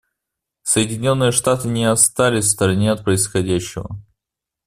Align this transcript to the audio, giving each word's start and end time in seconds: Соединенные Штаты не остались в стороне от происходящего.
Соединенные 0.63 1.31
Штаты 1.31 1.67
не 1.67 1.85
остались 1.85 2.45
в 2.45 2.49
стороне 2.49 2.91
от 2.91 3.03
происходящего. 3.03 4.01